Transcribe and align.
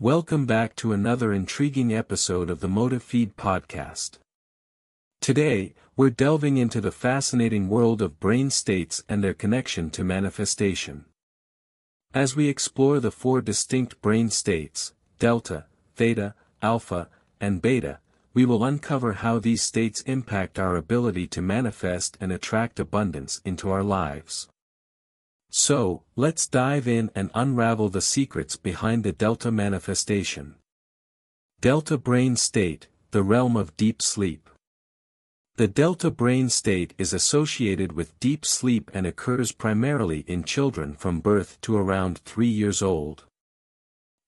Welcome 0.00 0.44
back 0.44 0.74
to 0.76 0.92
another 0.92 1.32
intriguing 1.32 1.94
episode 1.94 2.50
of 2.50 2.58
the 2.58 2.66
MotiveFeed 2.66 3.34
podcast. 3.34 4.18
Today, 5.20 5.72
we're 5.96 6.10
delving 6.10 6.56
into 6.56 6.80
the 6.80 6.90
fascinating 6.90 7.68
world 7.68 8.02
of 8.02 8.18
brain 8.18 8.50
states 8.50 9.04
and 9.08 9.22
their 9.22 9.34
connection 9.34 9.90
to 9.90 10.02
manifestation. 10.02 11.04
As 12.12 12.34
we 12.34 12.48
explore 12.48 12.98
the 12.98 13.12
four 13.12 13.40
distinct 13.40 14.02
brain 14.02 14.30
states, 14.30 14.92
delta, 15.20 15.66
theta, 15.94 16.34
alpha, 16.60 17.08
and 17.40 17.62
beta, 17.62 18.00
we 18.34 18.44
will 18.44 18.64
uncover 18.64 19.12
how 19.12 19.38
these 19.38 19.62
states 19.62 20.00
impact 20.00 20.58
our 20.58 20.74
ability 20.74 21.28
to 21.28 21.40
manifest 21.40 22.18
and 22.20 22.32
attract 22.32 22.80
abundance 22.80 23.40
into 23.44 23.70
our 23.70 23.84
lives. 23.84 24.48
So, 25.56 26.02
let's 26.16 26.48
dive 26.48 26.88
in 26.88 27.12
and 27.14 27.30
unravel 27.32 27.88
the 27.88 28.00
secrets 28.00 28.56
behind 28.56 29.04
the 29.04 29.12
delta 29.12 29.52
manifestation. 29.52 30.56
Delta 31.60 31.96
brain 31.96 32.34
state, 32.34 32.88
the 33.12 33.22
realm 33.22 33.56
of 33.56 33.76
deep 33.76 34.02
sleep. 34.02 34.50
The 35.54 35.68
delta 35.68 36.10
brain 36.10 36.48
state 36.48 36.92
is 36.98 37.12
associated 37.12 37.92
with 37.92 38.18
deep 38.18 38.44
sleep 38.44 38.90
and 38.92 39.06
occurs 39.06 39.52
primarily 39.52 40.24
in 40.26 40.42
children 40.42 40.96
from 40.96 41.20
birth 41.20 41.60
to 41.60 41.76
around 41.76 42.18
3 42.24 42.48
years 42.48 42.82
old. 42.82 43.22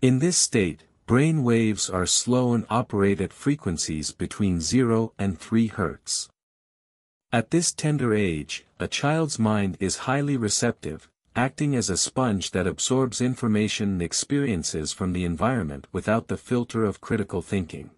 In 0.00 0.20
this 0.20 0.36
state, 0.36 0.84
brain 1.06 1.42
waves 1.42 1.90
are 1.90 2.06
slow 2.06 2.54
and 2.54 2.64
operate 2.70 3.20
at 3.20 3.32
frequencies 3.32 4.12
between 4.12 4.60
0 4.60 5.12
and 5.18 5.40
3 5.40 5.70
Hz. 5.70 6.28
At 7.32 7.50
this 7.50 7.72
tender 7.72 8.14
age, 8.14 8.64
a 8.78 8.86
child's 8.86 9.40
mind 9.40 9.76
is 9.80 10.06
highly 10.06 10.36
receptive, 10.36 11.08
acting 11.36 11.76
as 11.76 11.90
a 11.90 11.98
sponge 11.98 12.52
that 12.52 12.66
absorbs 12.66 13.20
information 13.20 13.90
and 13.90 14.02
experiences 14.02 14.94
from 14.94 15.12
the 15.12 15.22
environment 15.22 15.86
without 15.92 16.28
the 16.28 16.36
filter 16.38 16.82
of 16.82 17.02
critical 17.02 17.42
thinking. 17.42 17.90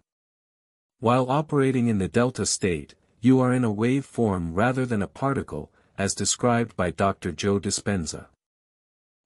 While 0.99 1.31
operating 1.31 1.87
in 1.87 1.99
the 1.99 2.09
delta 2.09 2.45
state, 2.45 2.95
you 3.21 3.39
are 3.39 3.53
in 3.53 3.63
a 3.63 3.71
wave 3.71 4.03
form 4.03 4.53
rather 4.53 4.85
than 4.85 5.01
a 5.01 5.07
particle, 5.07 5.71
as 5.97 6.13
described 6.13 6.75
by 6.75 6.91
Dr. 6.91 7.31
Joe 7.31 7.59
Dispenza. 7.59 8.27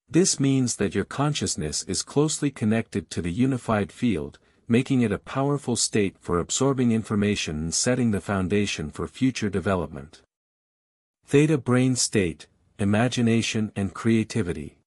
This 0.07 0.39
means 0.39 0.75
that 0.75 0.93
your 0.93 1.05
consciousness 1.05 1.81
is 1.83 2.03
closely 2.03 2.51
connected 2.51 3.09
to 3.09 3.21
the 3.21 3.31
unified 3.31 3.91
field, 3.91 4.37
making 4.67 5.01
it 5.01 5.11
a 5.11 5.17
powerful 5.17 5.75
state 5.75 6.17
for 6.19 6.37
absorbing 6.37 6.91
information 6.91 7.57
and 7.57 7.73
setting 7.73 8.11
the 8.11 8.21
foundation 8.21 8.91
for 8.91 9.07
future 9.07 9.49
development. 9.49 10.21
Theta 11.25 11.57
brain 11.57 11.95
state, 11.95 12.45
imagination 12.83 13.71
and 13.75 13.93
creativity. 13.93 14.77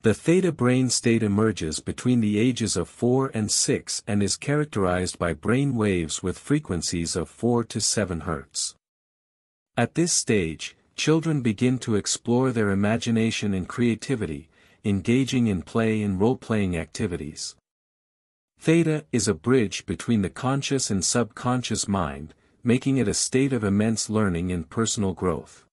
The 0.00 0.14
theta 0.14 0.52
brain 0.52 0.88
state 0.88 1.22
emerges 1.22 1.80
between 1.80 2.20
the 2.20 2.38
ages 2.38 2.76
of 2.76 2.88
4 2.88 3.30
and 3.34 3.50
6 3.50 4.02
and 4.06 4.22
is 4.22 4.36
characterized 4.36 5.18
by 5.18 5.32
brain 5.32 5.74
waves 5.76 6.22
with 6.22 6.38
frequencies 6.38 7.14
of 7.14 7.28
4 7.28 7.64
to 7.64 7.80
7 7.80 8.22
Hz. 8.22 8.74
At 9.76 9.94
this 9.94 10.12
stage, 10.12 10.76
children 10.94 11.42
begin 11.42 11.78
to 11.80 11.96
explore 11.96 12.52
their 12.52 12.70
imagination 12.70 13.52
and 13.52 13.68
creativity, 13.68 14.48
engaging 14.84 15.48
in 15.48 15.62
play 15.62 16.02
and 16.02 16.20
role-playing 16.20 16.76
activities. 16.76 17.56
Theta 18.60 19.04
is 19.10 19.26
a 19.26 19.34
bridge 19.34 19.86
between 19.86 20.22
the 20.22 20.30
conscious 20.30 20.88
and 20.90 21.04
subconscious 21.04 21.88
mind, 21.88 22.34
making 22.62 22.96
it 22.96 23.08
a 23.08 23.14
state 23.14 23.52
of 23.52 23.64
immense 23.64 24.08
learning 24.08 24.52
and 24.52 24.70
personal 24.70 25.14
growth. 25.14 25.64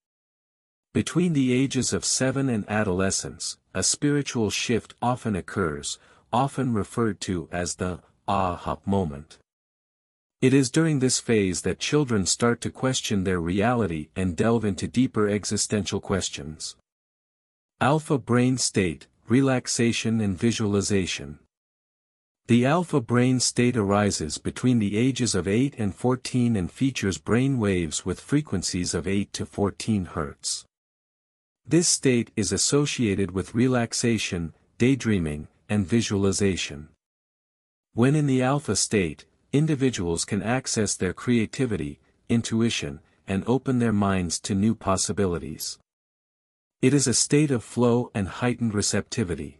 Between 0.91 1.33
the 1.33 1.53
ages 1.53 1.93
of 1.93 2.03
seven 2.03 2.49
and 2.49 2.67
adolescence, 2.67 3.57
a 3.75 3.83
spiritual 3.83 4.49
shift 4.49 4.95
often 5.03 5.35
occurs, 5.35 5.99
often 6.33 6.73
referred 6.73 7.21
to 7.21 7.47
as 7.51 7.75
the 7.75 7.99
aha 8.27 8.79
moment. 8.87 9.37
It 10.41 10.51
is 10.51 10.71
during 10.71 10.97
this 10.97 11.19
phase 11.19 11.61
that 11.61 11.77
children 11.77 12.25
start 12.25 12.59
to 12.61 12.71
question 12.71 13.23
their 13.23 13.39
reality 13.39 14.09
and 14.15 14.35
delve 14.35 14.65
into 14.65 14.87
deeper 14.87 15.29
existential 15.29 15.99
questions. 15.99 16.75
Alpha 17.79 18.17
brain 18.17 18.57
state, 18.57 19.05
relaxation 19.27 20.19
and 20.19 20.35
visualization. 20.39 21.37
The 22.47 22.65
alpha 22.65 22.99
brain 22.99 23.39
state 23.39 23.77
arises 23.77 24.39
between 24.39 24.79
the 24.79 24.97
ages 24.97 25.35
of 25.35 25.47
8 25.47 25.75
and 25.77 25.93
14 25.93 26.55
and 26.55 26.71
features 26.71 27.19
brain 27.19 27.59
waves 27.59 28.07
with 28.07 28.19
frequencies 28.19 28.95
of 28.95 29.07
8 29.07 29.31
to 29.33 29.45
14 29.45 30.07
Hz. 30.15 30.65
This 31.69 31.87
state 31.87 32.31
is 32.35 32.51
associated 32.51 33.29
with 33.29 33.53
relaxation, 33.53 34.55
daydreaming, 34.79 35.47
and 35.69 35.85
visualization. 35.85 36.89
When 37.93 38.15
in 38.15 38.25
the 38.25 38.41
alpha 38.41 38.75
state, 38.75 39.25
individuals 39.53 40.25
can 40.25 40.41
access 40.41 40.95
their 40.95 41.13
creativity, 41.13 41.99
intuition, 42.27 43.01
and 43.27 43.43
open 43.45 43.77
their 43.77 43.93
minds 43.93 44.39
to 44.39 44.55
new 44.55 44.73
possibilities. 44.73 45.77
It 46.81 46.91
is 46.91 47.05
a 47.05 47.13
state 47.13 47.51
of 47.51 47.63
flow 47.63 48.09
and 48.15 48.27
heightened 48.27 48.73
receptivity. 48.73 49.59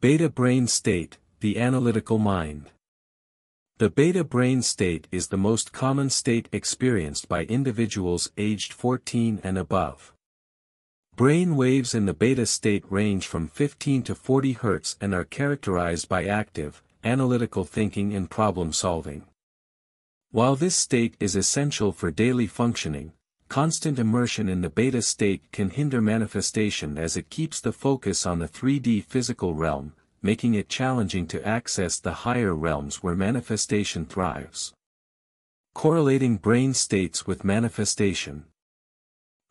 Beta 0.00 0.28
brain 0.28 0.66
state, 0.66 1.18
the 1.38 1.60
analytical 1.60 2.18
mind. 2.18 2.72
The 3.78 3.90
beta 3.90 4.24
brain 4.24 4.60
state 4.60 5.06
is 5.12 5.28
the 5.28 5.36
most 5.36 5.72
common 5.72 6.10
state 6.10 6.48
experienced 6.50 7.28
by 7.28 7.44
individuals 7.44 8.32
aged 8.36 8.72
14 8.72 9.40
and 9.44 9.56
above. 9.56 10.12
Brain 11.16 11.56
waves 11.56 11.94
in 11.94 12.04
the 12.04 12.12
beta 12.12 12.44
state 12.44 12.84
range 12.90 13.26
from 13.26 13.48
15 13.48 14.02
to 14.02 14.14
40 14.14 14.56
Hz 14.56 14.96
and 15.00 15.14
are 15.14 15.24
characterized 15.24 16.10
by 16.10 16.26
active, 16.26 16.82
analytical 17.02 17.64
thinking 17.64 18.14
and 18.14 18.28
problem 18.28 18.70
solving. 18.70 19.24
While 20.30 20.56
this 20.56 20.76
state 20.76 21.16
is 21.18 21.34
essential 21.34 21.90
for 21.90 22.10
daily 22.10 22.46
functioning, 22.46 23.14
constant 23.48 23.98
immersion 23.98 24.46
in 24.46 24.60
the 24.60 24.68
beta 24.68 25.00
state 25.00 25.50
can 25.52 25.70
hinder 25.70 26.02
manifestation 26.02 26.98
as 26.98 27.16
it 27.16 27.30
keeps 27.30 27.62
the 27.62 27.72
focus 27.72 28.26
on 28.26 28.38
the 28.38 28.48
3D 28.48 29.02
physical 29.04 29.54
realm, 29.54 29.94
making 30.20 30.52
it 30.52 30.68
challenging 30.68 31.26
to 31.28 31.48
access 31.48 31.98
the 31.98 32.12
higher 32.12 32.54
realms 32.54 33.02
where 33.02 33.16
manifestation 33.16 34.04
thrives. 34.04 34.74
Correlating 35.74 36.36
brain 36.36 36.74
states 36.74 37.26
with 37.26 37.42
manifestation. 37.42 38.44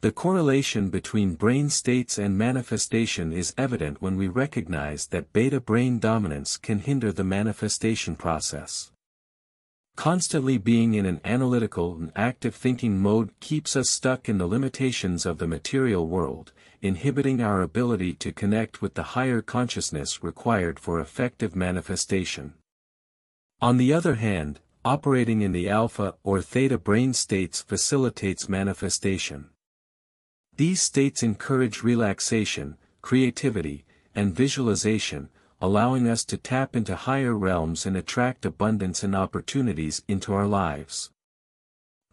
The 0.05 0.11
correlation 0.11 0.89
between 0.89 1.33
brain 1.33 1.67
states 1.71 2.19
and 2.19 2.37
manifestation 2.37 3.33
is 3.33 3.55
evident 3.57 4.03
when 4.03 4.17
we 4.17 4.27
recognize 4.27 5.07
that 5.07 5.33
beta 5.33 5.59
brain 5.59 5.97
dominance 5.97 6.57
can 6.57 6.77
hinder 6.77 7.11
the 7.11 7.23
manifestation 7.23 8.15
process. 8.15 8.91
Constantly 9.95 10.59
being 10.59 10.93
in 10.93 11.07
an 11.07 11.21
analytical 11.25 11.95
and 11.95 12.11
active 12.15 12.53
thinking 12.53 12.99
mode 12.99 13.31
keeps 13.39 13.75
us 13.75 13.89
stuck 13.89 14.29
in 14.29 14.37
the 14.37 14.45
limitations 14.45 15.25
of 15.25 15.39
the 15.39 15.47
material 15.47 16.07
world, 16.07 16.53
inhibiting 16.83 17.41
our 17.41 17.63
ability 17.63 18.13
to 18.13 18.31
connect 18.31 18.83
with 18.83 18.93
the 18.93 19.15
higher 19.17 19.41
consciousness 19.41 20.23
required 20.23 20.79
for 20.79 20.99
effective 20.99 21.55
manifestation. 21.55 22.53
On 23.59 23.77
the 23.77 23.91
other 23.91 24.13
hand, 24.13 24.59
operating 24.83 25.41
in 25.41 25.51
the 25.51 25.67
alpha 25.67 26.13
or 26.21 26.43
theta 26.43 26.77
brain 26.77 27.11
states 27.11 27.63
facilitates 27.63 28.47
manifestation. 28.47 29.49
These 30.57 30.81
states 30.81 31.21
encourage 31.21 31.83
relaxation, 31.83 32.77
creativity, 33.01 33.85
and 34.13 34.33
visualization, 34.33 35.29
allowing 35.61 36.07
us 36.07 36.23
to 36.25 36.37
tap 36.37 36.75
into 36.75 36.95
higher 36.95 37.33
realms 37.33 37.85
and 37.85 37.97
attract 37.97 38.45
abundance 38.45 39.03
and 39.03 39.13
opportunities 39.15 40.01
into 40.07 40.33
our 40.33 40.47
lives. 40.47 41.11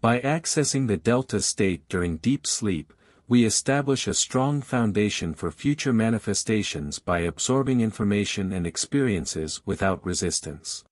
By 0.00 0.20
accessing 0.20 0.88
the 0.88 0.97
delta 0.97 1.41
state 1.41 1.88
during 1.88 2.16
deep 2.16 2.44
sleep, 2.44 2.92
we 3.28 3.44
establish 3.44 4.08
a 4.08 4.14
strong 4.14 4.60
foundation 4.60 5.34
for 5.34 5.52
future 5.52 5.92
manifestations 5.92 6.98
by 6.98 7.20
absorbing 7.20 7.81
information 7.81 8.52
and 8.52 8.66
experiences 8.66 9.62
without 9.64 10.04
resistance. 10.04 10.82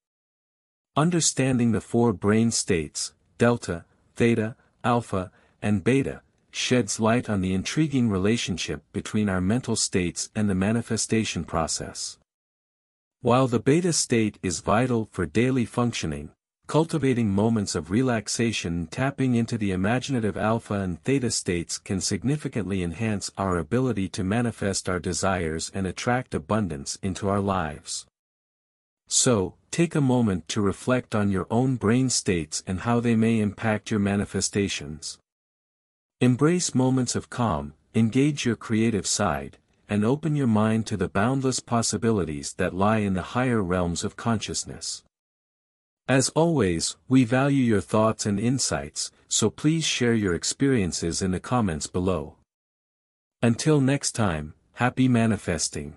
Understanding 0.96 1.72
the 1.72 1.80
four 1.80 2.12
brain 2.12 2.52
states, 2.52 3.12
delta, 3.38 3.84
theta, 4.14 4.54
alpha, 4.84 5.32
and 5.60 5.82
beta, 5.82 6.22
sheds 6.50 7.00
light 7.00 7.30
on 7.30 7.40
the 7.40 7.54
intriguing 7.54 8.08
relationship 8.08 8.82
between 8.92 9.28
our 9.28 9.40
mental 9.40 9.76
states 9.76 10.30
and 10.34 10.48
the 10.48 10.54
manifestation 10.54 11.44
process. 11.44 12.18
While 13.22 13.48
the 13.48 13.60
beta 13.60 13.92
state 13.92 14.38
is 14.42 14.60
vital 14.60 15.08
for 15.12 15.26
daily 15.26 15.64
functioning, 15.64 16.30
cultivating 16.66 17.28
moments 17.28 17.74
of 17.74 17.90
relaxation 17.90 18.72
and 18.74 18.90
tapping 18.90 19.34
into 19.34 19.58
the 19.58 19.72
imaginative 19.72 20.36
alpha 20.36 20.74
and 20.74 21.02
theta 21.02 21.30
states 21.30 21.78
can 21.78 22.00
significantly 22.00 22.82
enhance 22.82 23.30
our 23.36 23.58
ability 23.58 24.08
to 24.08 24.24
manifest 24.24 24.88
our 24.88 24.98
desires 24.98 25.70
and 25.74 25.86
attract 25.86 26.34
abundance 26.34 26.98
into 27.02 27.28
our 27.28 27.40
lives. 27.40 28.06
So, 29.08 29.54
take 29.70 29.94
a 29.96 30.00
moment 30.00 30.48
to 30.48 30.60
reflect 30.60 31.14
on 31.14 31.30
your 31.30 31.48
own 31.50 31.76
brain 31.76 32.08
states 32.08 32.62
and 32.66 32.80
how 32.80 33.00
they 33.00 33.16
may 33.16 33.40
impact 33.40 33.90
your 33.90 34.00
manifestations. 34.00 35.18
Embrace 36.22 36.74
moments 36.74 37.16
of 37.16 37.30
calm, 37.30 37.72
engage 37.94 38.44
your 38.44 38.54
creative 38.54 39.06
side, 39.06 39.56
and 39.88 40.04
open 40.04 40.36
your 40.36 40.46
mind 40.46 40.86
to 40.86 40.94
the 40.94 41.08
boundless 41.08 41.60
possibilities 41.60 42.52
that 42.58 42.74
lie 42.74 42.98
in 42.98 43.14
the 43.14 43.32
higher 43.32 43.62
realms 43.62 44.04
of 44.04 44.16
consciousness. 44.16 45.02
As 46.06 46.28
always, 46.30 46.98
we 47.08 47.24
value 47.24 47.64
your 47.64 47.80
thoughts 47.80 48.26
and 48.26 48.38
insights, 48.38 49.10
so 49.28 49.48
please 49.48 49.86
share 49.86 50.12
your 50.12 50.34
experiences 50.34 51.22
in 51.22 51.30
the 51.30 51.40
comments 51.40 51.86
below. 51.86 52.34
Until 53.40 53.80
next 53.80 54.12
time, 54.12 54.52
happy 54.74 55.08
manifesting. 55.08 55.96